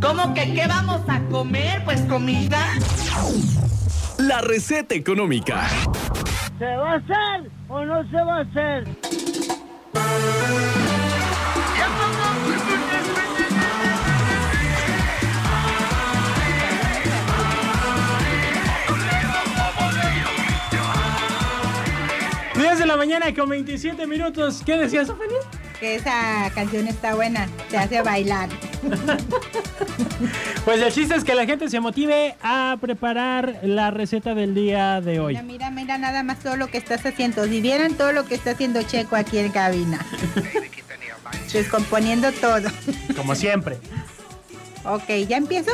¿Cómo 0.00 0.34
que 0.34 0.52
qué 0.54 0.66
vamos 0.66 1.00
a 1.08 1.20
comer? 1.30 1.82
Pues 1.84 2.00
comida. 2.02 2.58
La 4.18 4.40
receta 4.40 4.94
económica. 4.94 5.68
¿Se 6.58 6.64
va 6.64 6.92
a 6.92 6.96
hacer 6.96 7.50
o 7.68 7.84
no 7.84 8.02
se 8.10 8.16
va 8.16 8.36
a 8.36 8.40
hacer? 8.40 8.88
10 22.54 22.78
de 22.78 22.86
la 22.86 22.96
mañana 22.96 23.34
con 23.34 23.48
27 23.48 24.06
minutos. 24.06 24.62
¿Qué 24.66 24.76
decías, 24.76 25.08
Ofelia? 25.08 25.38
Que 25.80 25.94
esa 25.94 26.50
canción 26.54 26.88
está 26.88 27.14
buena, 27.14 27.48
te 27.70 27.78
hace 27.78 28.02
bailar. 28.02 28.50
Pues 30.64 30.82
el 30.82 30.92
chiste 30.92 31.14
es 31.14 31.24
que 31.24 31.34
la 31.34 31.46
gente 31.46 31.68
se 31.70 31.80
motive 31.80 32.36
a 32.42 32.76
preparar 32.80 33.60
la 33.62 33.90
receta 33.90 34.34
del 34.34 34.54
día 34.54 35.00
de 35.00 35.18
hoy. 35.18 35.32
Mira, 35.34 35.42
mira, 35.42 35.70
mira 35.70 35.98
nada 35.98 36.22
más 36.22 36.38
todo 36.40 36.56
lo 36.56 36.68
que 36.68 36.78
estás 36.78 37.04
haciendo. 37.06 37.44
Si 37.46 37.60
vieran 37.60 37.94
todo 37.94 38.12
lo 38.12 38.26
que 38.26 38.34
está 38.34 38.50
haciendo 38.50 38.82
Checo 38.82 39.16
aquí 39.16 39.38
en 39.38 39.50
cabina. 39.50 40.04
Descomponiendo 41.52 42.30
todo. 42.32 42.68
Como 43.16 43.34
siempre. 43.34 43.78
Ok, 44.84 45.08
¿ya 45.28 45.36
empiezo? 45.36 45.72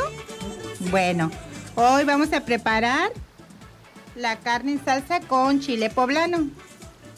Bueno, 0.91 1.31
hoy 1.75 2.03
vamos 2.03 2.33
a 2.33 2.41
preparar 2.41 3.11
la 4.15 4.37
carne 4.37 4.73
en 4.73 4.83
salsa 4.83 5.19
con 5.21 5.59
chile 5.59 5.89
poblano. 5.89 6.49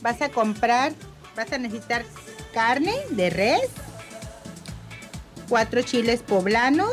Vas 0.01 0.21
a 0.21 0.29
comprar, 0.29 0.93
vas 1.35 1.51
a 1.51 1.57
necesitar 1.57 2.03
carne 2.53 2.93
de 3.11 3.29
res, 3.29 3.69
cuatro 5.49 5.81
chiles 5.81 6.21
poblanos. 6.21 6.91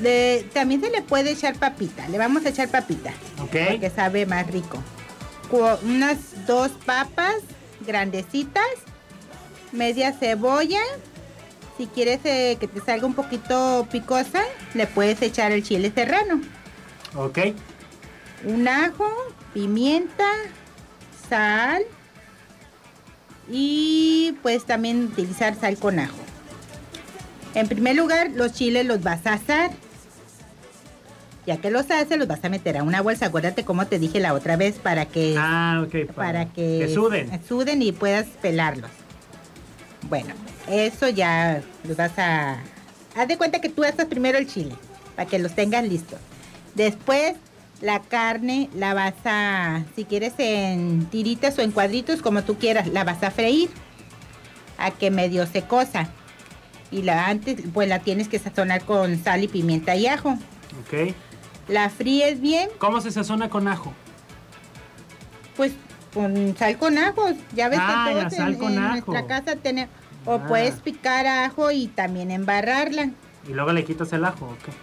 Le- 0.00 0.44
también 0.54 0.80
se 0.80 0.90
le 0.90 1.02
puede 1.02 1.32
echar 1.32 1.56
papita, 1.58 2.08
le 2.08 2.16
vamos 2.18 2.44
a 2.46 2.48
echar 2.48 2.68
papita. 2.68 3.10
Ok. 3.42 3.56
Porque 3.68 3.90
sabe 3.94 4.24
más 4.26 4.46
rico. 4.46 4.82
Unas 5.82 6.46
dos 6.46 6.70
papas 6.86 7.34
grandecitas, 7.86 8.64
media 9.72 10.12
cebolla. 10.12 10.80
Si 11.76 11.86
quieres 11.86 12.20
eh, 12.24 12.56
que 12.60 12.66
te 12.68 12.80
salga 12.80 13.06
un 13.06 13.14
poquito 13.14 13.86
picosa, 13.90 14.42
le 14.74 14.86
puedes 14.86 15.20
echar 15.22 15.50
el 15.52 15.62
chile 15.62 15.92
serrano. 15.94 16.40
Ok. 17.16 17.38
Un 18.44 18.68
ajo, 18.68 19.10
pimienta, 19.52 20.28
sal 21.28 21.82
y 23.50 24.36
pues 24.42 24.64
también 24.64 25.04
utilizar 25.06 25.58
sal 25.58 25.76
con 25.78 25.98
ajo. 25.98 26.16
En 27.54 27.68
primer 27.68 27.96
lugar, 27.96 28.30
los 28.34 28.52
chiles 28.52 28.86
los 28.86 29.02
vas 29.02 29.26
a 29.26 29.34
asar. 29.34 29.70
Ya 31.46 31.56
que 31.56 31.70
los 31.70 31.90
haces, 31.90 32.18
los 32.18 32.28
vas 32.28 32.44
a 32.44 32.48
meter 32.48 32.76
a 32.76 32.82
una 32.82 33.00
bolsa. 33.00 33.26
Acuérdate 33.26 33.64
como 33.64 33.86
te 33.86 33.98
dije 33.98 34.20
la 34.20 34.34
otra 34.34 34.56
vez 34.56 34.78
para 34.78 35.06
que 35.06 35.34
Ah, 35.38 35.82
ok. 35.84 36.12
para 36.14 36.46
que, 36.52 36.78
Que 36.86 36.94
suden. 36.94 37.40
suden 37.48 37.82
y 37.82 37.92
puedas 37.92 38.26
pelarlos. 38.42 38.90
Bueno, 40.08 40.34
eso 40.68 41.08
ya 41.08 41.62
los 41.84 41.96
vas 41.96 42.12
a... 42.18 42.58
Haz 43.16 43.26
de 43.26 43.36
cuenta 43.36 43.60
que 43.60 43.68
tú 43.68 43.82
haces 43.84 44.04
primero 44.06 44.38
el 44.38 44.46
chile, 44.46 44.74
para 45.16 45.28
que 45.28 45.38
los 45.38 45.54
tengas 45.54 45.84
listos. 45.84 46.18
Después 46.74 47.34
la 47.80 48.00
carne 48.00 48.70
la 48.74 48.94
vas 48.94 49.14
a, 49.24 49.82
si 49.96 50.04
quieres 50.04 50.34
en 50.38 51.06
tiritas 51.06 51.58
o 51.58 51.62
en 51.62 51.72
cuadritos, 51.72 52.22
como 52.22 52.42
tú 52.44 52.56
quieras, 52.58 52.86
la 52.88 53.02
vas 53.04 53.22
a 53.22 53.30
freír 53.30 53.70
a 54.78 54.90
que 54.92 55.10
medio 55.10 55.46
se 55.46 55.62
cosa. 55.62 56.08
Y 56.90 57.02
la 57.02 57.28
antes, 57.28 57.62
pues 57.72 57.88
la 57.88 58.00
tienes 58.00 58.28
que 58.28 58.38
sazonar 58.38 58.82
con 58.84 59.22
sal 59.22 59.44
y 59.44 59.48
pimienta 59.48 59.94
y 59.96 60.06
ajo. 60.06 60.30
Ok. 60.30 61.14
La 61.68 61.88
fríes 61.88 62.40
bien, 62.40 62.68
¿Cómo 62.78 63.00
se 63.00 63.10
sazona 63.12 63.48
con 63.48 63.68
ajo? 63.68 63.92
Pues 65.56 65.72
con 66.12 66.56
sal 66.56 66.76
con 66.78 66.98
ajo, 66.98 67.28
ya 67.54 67.68
ves 67.68 67.78
Ah, 67.80 68.06
que 68.08 68.14
la 68.14 68.20
todos 68.22 68.34
sal 68.34 68.52
en, 68.54 68.58
con 68.58 68.72
en 68.72 68.78
ajo. 68.78 69.12
nuestra 69.12 69.26
casa 69.26 69.56
tenemos, 69.56 69.94
o 70.26 70.34
Ah. 70.34 70.46
puedes 70.48 70.74
picar 70.76 71.26
ajo 71.26 71.70
y 71.70 71.86
también 71.86 72.30
embarrarla. 72.32 73.10
Y 73.48 73.52
luego 73.52 73.72
le 73.72 73.84
quitas 73.84 74.12
el 74.12 74.24
ajo, 74.24 74.46
ok. 74.46 74.74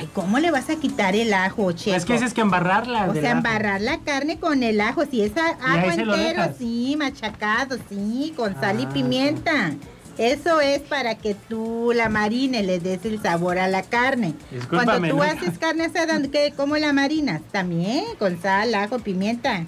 Ay, 0.00 0.08
¿cómo 0.12 0.38
le 0.40 0.50
vas 0.50 0.70
a 0.70 0.76
quitar 0.76 1.14
el 1.14 1.32
ajo, 1.34 1.70
Checo? 1.72 1.96
Es 1.96 2.04
que 2.04 2.14
dices 2.14 2.34
que 2.34 2.40
embarrarla. 2.40 3.06
o 3.08 3.12
sea, 3.12 3.30
ajo. 3.30 3.38
embarrar 3.38 3.80
la 3.80 3.98
carne 4.00 4.40
con 4.40 4.62
el 4.64 4.80
ajo, 4.80 5.04
si 5.08 5.22
es 5.22 5.32
ajo 5.36 5.90
entero, 5.90 6.52
sí, 6.58 6.96
machacado, 6.98 7.76
sí, 7.88 8.32
con 8.36 8.58
sal 8.58 8.80
y 8.80 8.86
Ah, 8.86 8.90
pimienta. 8.92 9.72
Eso 10.20 10.60
es 10.60 10.80
para 10.82 11.14
que 11.14 11.34
tú 11.34 11.92
la 11.94 12.10
marines, 12.10 12.66
le 12.66 12.78
des 12.78 13.02
el 13.06 13.22
sabor 13.22 13.58
a 13.58 13.68
la 13.68 13.82
carne. 13.82 14.34
Cuando 14.68 14.96
tú 15.00 15.06
nunca- 15.16 15.30
haces 15.30 15.58
carne 15.58 15.84
asada, 15.86 16.20
¿qué, 16.30 16.52
¿cómo 16.54 16.76
la 16.76 16.92
marinas? 16.92 17.40
También, 17.50 18.04
con 18.18 18.38
sal, 18.40 18.74
ajo, 18.74 18.98
pimienta. 18.98 19.64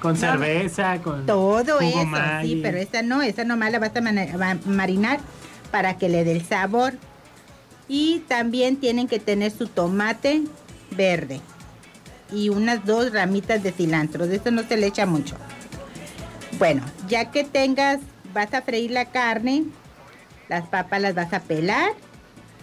Con 0.00 0.12
No, 0.14 0.18
cerveza, 0.18 1.00
con. 1.02 1.26
Todo 1.26 1.80
eso, 1.80 2.04
Maggi. 2.06 2.48
sí, 2.54 2.60
pero 2.62 2.78
esta 2.78 3.02
no, 3.02 3.20
esa 3.22 3.42
nomás 3.44 3.72
la 3.72 3.78
vas 3.80 3.90
a 3.96 4.00
marinar 4.66 5.18
para 5.72 5.96
que 5.98 6.08
le 6.08 6.22
dé 6.24 6.32
el 6.32 6.44
sabor. 6.44 6.94
Y 7.88 8.20
también 8.28 8.76
tienen 8.76 9.08
que 9.08 9.18
tener 9.18 9.50
su 9.50 9.66
tomate 9.66 10.42
verde 10.92 11.40
y 12.32 12.48
unas 12.48 12.84
dos 12.86 13.12
ramitas 13.12 13.62
de 13.64 13.72
cilantro. 13.72 14.26
De 14.28 14.36
esto 14.36 14.50
no 14.52 14.62
se 14.62 14.76
le 14.76 14.86
echa 14.86 15.04
mucho. 15.04 15.34
Bueno, 16.58 16.82
ya 17.08 17.30
que 17.30 17.44
tengas, 17.44 17.98
vas 18.32 18.52
a 18.54 18.62
freír 18.62 18.90
la 18.90 19.06
carne, 19.06 19.64
las 20.48 20.66
papas 20.68 21.00
las 21.00 21.14
vas 21.14 21.32
a 21.32 21.40
pelar 21.40 21.92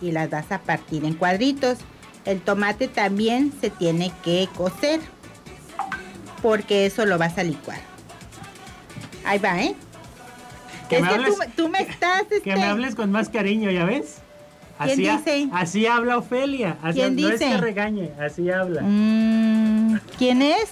y 0.02 0.12
las 0.12 0.30
vas 0.30 0.52
a 0.52 0.60
partir 0.60 1.06
en 1.06 1.14
cuadritos. 1.14 1.78
El 2.26 2.42
tomate 2.42 2.88
también 2.88 3.54
se 3.60 3.70
tiene 3.70 4.12
que 4.24 4.48
cocer 4.56 5.00
porque 6.42 6.86
eso 6.86 7.06
lo 7.06 7.18
vas 7.18 7.38
a 7.38 7.44
licuar. 7.44 7.80
Ahí 9.26 9.40
va, 9.40 9.62
¿eh? 9.62 9.76
Que 10.90 10.98
es 10.98 11.02
me 11.02 11.08
que 11.10 11.14
hables- 11.16 11.36
tú, 11.36 11.64
tú 11.64 11.70
me 11.70 11.82
estás... 11.82 12.24
Que 12.24 12.38
este, 12.38 12.56
me 12.56 12.64
hables 12.64 12.96
con 12.96 13.12
más 13.12 13.30
cariño, 13.30 13.70
¿ya 13.72 13.86
ves? 13.86 14.18
¿Quién 14.80 14.92
Así, 14.92 15.08
ha- 15.08 15.18
dice? 15.18 15.50
así 15.52 15.86
habla 15.88 16.18
Ofelia. 16.18 16.78
Así, 16.82 17.00
¿Quién 17.00 17.16
no 17.18 17.28
es 17.30 17.40
que 17.40 17.58
regañe, 17.58 18.12
así 18.20 18.50
habla. 18.50 18.82
Mm, 18.84 20.00
¿Quién 20.18 20.42
es? 20.42 20.70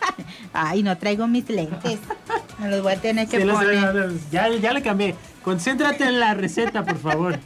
Ay, 0.52 0.82
no 0.84 0.96
traigo 0.96 1.26
mis 1.26 1.48
lentes. 1.48 1.98
Me 2.60 2.68
los 2.70 2.82
voy 2.82 2.92
a 2.92 3.00
tener 3.00 3.26
que 3.28 3.40
Sí, 3.40 3.46
poner. 3.48 3.94
lo 3.94 4.10
sé. 4.10 4.16
ya, 4.30 4.48
ya 4.48 4.72
le 4.72 4.82
cambié. 4.82 5.14
Concéntrate 5.42 6.04
en 6.04 6.20
la 6.20 6.34
receta, 6.34 6.84
por 6.84 6.98
favor. 6.98 7.38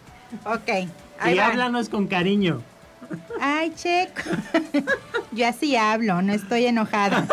Ok. 0.44 0.88
Y 1.30 1.34
va. 1.36 1.46
háblanos 1.46 1.88
con 1.88 2.06
cariño. 2.08 2.60
Ay, 3.40 3.72
Checo. 3.76 4.22
Yo 5.32 5.46
así 5.46 5.76
hablo, 5.76 6.20
no 6.22 6.32
estoy 6.32 6.66
enojada. 6.66 7.26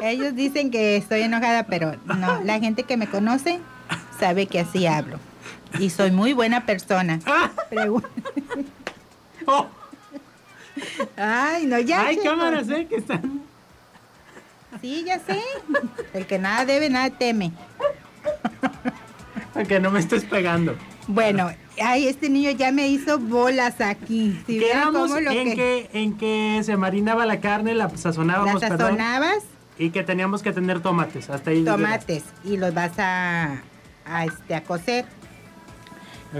Ellos 0.00 0.34
dicen 0.34 0.70
que 0.70 0.96
estoy 0.96 1.22
enojada, 1.22 1.64
pero 1.64 1.96
no, 2.06 2.40
la 2.42 2.58
gente 2.60 2.84
que 2.84 2.96
me 2.96 3.06
conoce 3.06 3.60
sabe 4.18 4.46
que 4.46 4.60
así 4.60 4.86
hablo. 4.86 5.18
Y 5.78 5.90
soy 5.90 6.10
muy 6.10 6.32
buena 6.32 6.64
persona. 6.66 7.18
Pregu- 7.70 8.02
Oh, 9.46 9.66
Ay, 11.16 11.66
no, 11.66 11.78
ya. 11.80 12.06
hay 12.06 12.16
cámaras, 12.18 12.68
¿eh? 12.68 12.86
Que 12.88 12.96
están. 12.96 13.41
Sí, 14.82 15.04
ya 15.06 15.18
sé. 15.20 15.40
El 16.12 16.26
que 16.26 16.38
nada 16.38 16.66
debe, 16.66 16.90
nada 16.90 17.08
teme. 17.10 17.52
Para 19.54 19.66
que 19.66 19.80
no 19.80 19.90
me 19.90 20.00
estés 20.00 20.24
pegando. 20.24 20.76
Bueno, 21.06 21.50
ay, 21.82 22.08
este 22.08 22.28
niño 22.28 22.50
ya 22.50 22.72
me 22.72 22.88
hizo 22.88 23.18
bolas 23.18 23.80
aquí. 23.80 24.40
Si 24.46 24.58
Quedamos 24.58 25.08
cómo 25.08 25.20
lo 25.20 25.30
en 25.30 25.48
que, 25.48 25.54
que... 25.54 25.90
en 25.92 26.16
que 26.16 26.60
se 26.64 26.76
marinaba 26.76 27.26
la 27.26 27.40
carne, 27.40 27.74
la 27.74 27.88
la 27.88 27.96
sazonábamos, 27.96 28.60
perdón, 28.60 28.78
sazonabas, 28.78 29.44
y 29.78 29.90
que 29.90 30.02
teníamos 30.02 30.42
que 30.42 30.52
tener 30.52 30.80
tomates. 30.80 31.30
Hasta 31.30 31.50
ahí. 31.50 31.64
tomates, 31.64 32.24
y 32.44 32.56
los 32.56 32.74
vas 32.74 32.98
a, 32.98 33.62
a, 34.04 34.24
este, 34.24 34.54
a 34.54 34.62
cocer. 34.64 35.06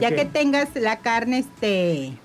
Ya 0.00 0.14
que 0.14 0.24
tengas 0.24 0.70
la 0.74 1.00
carne 1.00 1.40
este 1.40 2.18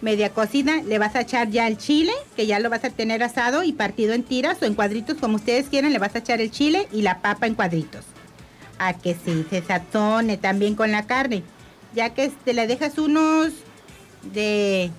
media 0.00 0.30
cocida, 0.30 0.82
le 0.82 0.98
vas 0.98 1.14
a 1.16 1.22
echar 1.22 1.50
ya 1.50 1.66
el 1.66 1.78
chile, 1.78 2.12
que 2.36 2.46
ya 2.46 2.58
lo 2.58 2.70
vas 2.70 2.84
a 2.84 2.90
tener 2.90 3.22
asado 3.22 3.62
y 3.62 3.72
partido 3.72 4.12
en 4.12 4.22
tiras 4.22 4.60
o 4.62 4.66
en 4.66 4.74
cuadritos, 4.74 5.16
como 5.18 5.36
ustedes 5.36 5.68
quieran, 5.68 5.92
le 5.92 5.98
vas 5.98 6.14
a 6.14 6.18
echar 6.18 6.40
el 6.40 6.50
chile 6.50 6.88
y 6.92 7.02
la 7.02 7.20
papa 7.22 7.46
en 7.46 7.54
cuadritos. 7.54 8.04
A 8.78 8.92
que 8.94 9.14
sí, 9.14 9.46
se 9.48 9.62
sazone 9.62 10.36
también 10.36 10.74
con 10.74 10.92
la 10.92 11.06
carne. 11.06 11.42
Ya 11.94 12.10
que 12.10 12.24
este, 12.24 12.52
le 12.52 12.66
dejas 12.66 12.98
unos 12.98 13.52
de, 14.34 14.90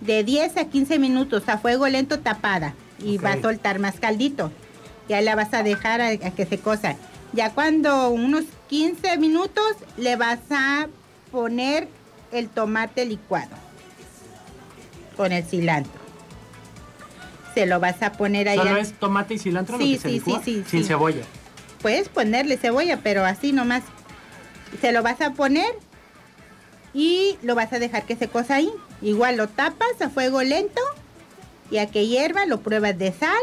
de 0.00 0.22
10 0.22 0.56
a 0.56 0.64
15 0.66 0.98
minutos 1.00 1.48
a 1.48 1.58
fuego 1.58 1.88
lento 1.88 2.20
tapada 2.20 2.74
y 3.02 3.18
va 3.18 3.32
a 3.32 3.42
soltar 3.42 3.80
más 3.80 3.98
caldito. 3.98 4.52
Ya 5.08 5.20
la 5.20 5.34
vas 5.34 5.52
a 5.52 5.64
dejar 5.64 6.00
a, 6.00 6.08
a 6.08 6.30
que 6.30 6.46
se 6.46 6.58
cosa. 6.58 6.96
Ya 7.32 7.50
cuando 7.50 8.10
unos 8.10 8.44
15 8.68 9.18
minutos 9.18 9.64
le 9.96 10.14
vas 10.14 10.38
a 10.50 10.86
poner 11.32 11.88
el 12.30 12.48
tomate 12.48 13.04
licuado 13.04 13.65
con 15.16 15.32
el 15.32 15.44
cilantro. 15.44 15.92
Se 17.54 17.66
lo 17.66 17.80
vas 17.80 18.02
a 18.02 18.12
poner 18.12 18.48
ahí. 18.48 18.58
¿Solo 18.58 18.70
al- 18.70 18.78
es 18.78 18.92
tomate 18.92 19.34
y 19.34 19.38
cilantro 19.38 19.78
Sí, 19.78 19.92
lo 19.92 19.96
que 19.96 20.02
se 20.02 20.08
sí, 20.08 20.14
licúa? 20.14 20.42
sí, 20.44 20.54
sí, 20.64 20.64
Sin 20.70 20.82
sí. 20.82 20.88
cebolla. 20.88 21.22
Puedes 21.80 22.08
ponerle 22.08 22.56
cebolla, 22.58 22.98
pero 23.02 23.24
así 23.24 23.52
nomás. 23.52 23.82
Se 24.80 24.92
lo 24.92 25.02
vas 25.02 25.20
a 25.20 25.30
poner 25.32 25.72
y 26.92 27.36
lo 27.42 27.54
vas 27.54 27.72
a 27.72 27.78
dejar 27.78 28.04
que 28.04 28.16
se 28.16 28.28
cosa 28.28 28.56
ahí. 28.56 28.70
Igual 29.02 29.36
lo 29.36 29.48
tapas 29.48 30.00
a 30.00 30.10
fuego 30.10 30.42
lento 30.42 30.80
y 31.70 31.78
a 31.78 31.86
que 31.86 32.06
hierva 32.06 32.46
lo 32.46 32.60
pruebas 32.60 32.98
de 32.98 33.12
sal 33.12 33.38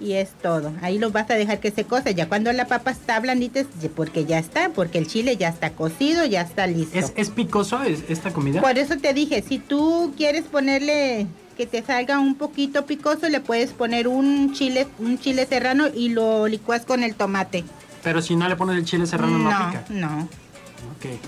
y 0.00 0.14
es 0.14 0.30
todo. 0.42 0.72
Ahí 0.82 0.98
lo 0.98 1.10
vas 1.10 1.30
a 1.30 1.34
dejar 1.34 1.60
que 1.60 1.70
se 1.70 1.84
cosa. 1.84 2.10
Ya 2.10 2.28
cuando 2.28 2.52
la 2.52 2.66
papa 2.66 2.90
está 2.90 3.20
blandita, 3.20 3.60
porque 3.94 4.24
ya 4.24 4.38
está, 4.38 4.70
porque 4.70 4.98
el 4.98 5.06
chile 5.06 5.36
ya 5.36 5.48
está 5.48 5.70
cocido, 5.72 6.24
ya 6.24 6.40
está 6.40 6.66
listo. 6.66 6.98
¿Es, 6.98 7.12
es 7.16 7.30
picoso 7.30 7.82
es- 7.82 8.04
esta 8.08 8.32
comida? 8.32 8.60
Por 8.60 8.78
eso 8.78 8.96
te 8.96 9.12
dije, 9.12 9.42
si 9.46 9.58
tú 9.58 10.12
quieres 10.16 10.44
ponerle 10.44 11.26
que 11.56 11.66
te 11.66 11.82
salga 11.82 12.18
un 12.18 12.34
poquito 12.36 12.86
picoso, 12.86 13.28
le 13.28 13.40
puedes 13.40 13.72
poner 13.72 14.08
un 14.08 14.54
chile, 14.54 14.86
un 14.98 15.18
chile 15.18 15.46
serrano 15.46 15.88
y 15.94 16.08
lo 16.08 16.48
licuas 16.48 16.86
con 16.86 17.02
el 17.02 17.14
tomate. 17.14 17.64
Pero 18.02 18.22
si 18.22 18.34
no 18.34 18.48
le 18.48 18.56
pones 18.56 18.76
el 18.78 18.86
chile 18.86 19.06
serrano 19.06 19.36
no, 19.38 19.50
no, 19.50 19.68
pica. 19.70 19.84
no, 19.90 20.28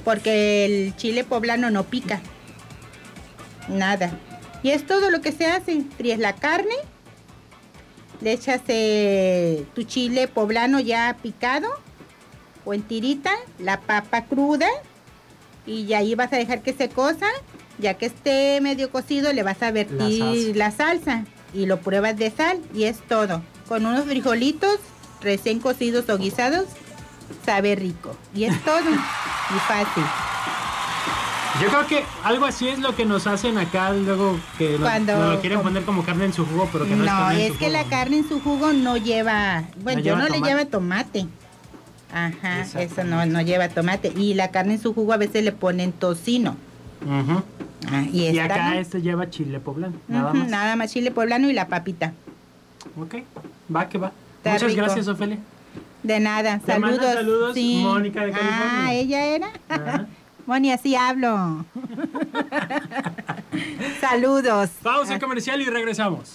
porque 0.05 0.65
el 0.65 0.97
chile 0.97 1.25
poblano 1.25 1.71
no 1.71 1.85
pica. 1.85 2.21
Nada. 3.69 4.11
Y 4.63 4.71
es 4.71 4.87
todo 4.87 5.11
lo 5.11 5.21
que 5.21 5.33
se 5.33 5.47
hace. 5.47 5.83
Fríes 5.97 6.19
la 6.19 6.35
carne, 6.35 6.75
le 8.23 8.33
echas 8.33 8.61
eh, 8.69 9.65
tu 9.75 9.83
chile 9.83 10.29
poblano 10.29 10.79
ya 10.81 11.17
picado 11.21 11.69
o 12.65 12.73
en 12.73 12.83
tirita, 12.83 13.33
la 13.59 13.81
papa 13.81 14.25
cruda 14.27 14.69
y 15.67 15.87
ya 15.87 15.99
ahí 15.99 16.15
vas 16.15 16.33
a 16.33 16.37
dejar 16.37 16.63
que 16.63 16.73
se 16.73 16.89
cosa. 16.89 17.27
Ya 17.79 17.95
que 17.95 18.07
esté 18.07 18.61
medio 18.61 18.91
cocido, 18.91 19.33
le 19.33 19.43
vas 19.43 19.63
a 19.63 19.73
vertir 19.73 20.55
la 20.57 20.71
salsa 20.71 21.25
y 21.53 21.67
lo 21.67 21.81
pruebas 21.81 22.17
de 22.17 22.31
sal 22.31 22.61
y 22.75 22.85
es 22.85 23.01
todo. 23.09 23.43
Con 23.67 23.87
unos 23.87 24.05
frijolitos 24.05 24.79
recién 25.21 25.59
cocidos 25.59 26.09
o 26.09 26.19
guisados, 26.19 26.67
sabe 27.45 27.75
rico. 27.75 28.15
Y 28.35 28.45
es 28.45 28.65
todo. 28.65 28.91
y 28.91 29.59
fácil. 29.67 30.05
Yo 31.61 31.69
creo 31.69 31.87
que 31.87 32.03
algo 32.25 32.47
así 32.47 32.69
es 32.69 32.79
lo 32.79 32.97
que 32.97 33.05
nos 33.05 33.27
hacen 33.27 33.59
acá 33.59 33.93
luego 33.93 34.39
que 34.59 34.73
lo, 34.79 34.85
Cuando- 34.85 35.33
lo 35.33 35.41
quieren 35.41 35.61
poner 35.61 35.85
como 35.85 36.03
carne 36.05 36.25
en 36.25 36.33
su 36.33 36.47
jugo, 36.47 36.69
pero 36.73 36.85
que 36.87 36.97
no, 36.97 37.05
es 37.05 37.11
No, 37.11 37.17
carne 37.19 37.35
en 37.47 37.53
es 37.53 37.59
que 37.59 37.67
jugo. 37.67 37.79
la 37.79 37.85
carne 37.85 38.17
en 38.19 38.29
su 38.29 38.41
jugo 38.41 38.73
no 38.73 38.97
lleva, 38.97 39.65
bueno, 39.83 39.99
No 40.01 40.05
yo 40.05 40.15
lleva 40.17 40.29
no 40.29 40.35
le 40.35 40.41
lleva 40.41 40.65
tomate. 40.65 41.27
Ajá, 42.13 42.61
eso 42.81 43.05
no, 43.05 43.25
no 43.27 43.41
lleva 43.43 43.69
tomate. 43.69 44.13
Y 44.17 44.35
la 44.35 44.51
carne 44.51 44.75
en 44.75 44.81
su 44.83 44.93
jugo 44.95 45.13
a 45.13 45.17
veces 45.19 45.45
le 45.45 45.53
ponen 45.53 45.93
tocino. 45.93 46.57
Ujú. 47.05 47.43
Ah, 47.91 48.05
y 48.13 48.29
Y 48.29 48.39
acá 48.39 48.71
no. 48.71 48.79
este 48.81 49.03
lleva 49.03 49.29
chile 49.29 49.59
poblano, 49.61 49.95
nada 50.09 50.33
más. 50.33 50.49
nada 50.49 50.77
más 50.77 50.93
chile 50.93 51.11
poblano 51.11 51.49
y 51.51 51.53
la 51.53 51.69
papita. 51.69 52.13
Ok, 52.99 53.17
va 53.75 53.89
que 53.89 53.99
va. 53.99 54.13
Está 54.39 54.53
Muchas 54.55 54.71
rico. 54.71 54.83
gracias, 54.85 55.09
Ofelia. 55.09 55.39
De 56.03 56.19
nada, 56.21 56.61
saludos. 56.67 57.01
saludos, 57.15 57.57
Mónica 57.57 58.25
de 58.25 58.33
California. 58.33 58.85
Ah, 58.87 58.93
ella 58.93 59.25
era. 59.27 59.51
Ajá. 59.69 60.07
Moni, 60.47 60.73
así 60.73 60.97
hablo. 60.97 61.65
saludos. 64.01 64.71
Pausa 64.83 65.19
comercial 65.19 65.61
y 65.63 65.67
regresamos. 65.67 66.31